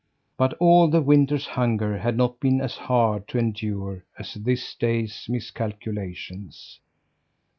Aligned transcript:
But 0.35 0.53
all 0.55 0.87
the 0.87 0.99
winter's 0.99 1.45
hunger 1.45 1.99
had 1.99 2.17
not 2.17 2.39
been 2.39 2.59
as 2.59 2.75
hard 2.75 3.27
to 3.27 3.37
endure 3.37 4.03
as 4.17 4.33
this 4.33 4.73
day's 4.73 5.27
miscalculations. 5.29 6.79